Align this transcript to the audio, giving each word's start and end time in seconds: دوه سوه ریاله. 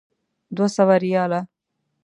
دوه 0.55 0.67
سوه 0.75 0.95
ریاله. 1.03 1.41